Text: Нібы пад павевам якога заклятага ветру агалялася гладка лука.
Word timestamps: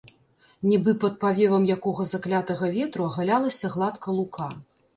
Нібы 0.69 0.91
пад 1.03 1.13
павевам 1.23 1.67
якога 1.75 2.07
заклятага 2.13 2.73
ветру 2.81 3.07
агалялася 3.11 3.73
гладка 3.77 4.19
лука. 4.21 4.53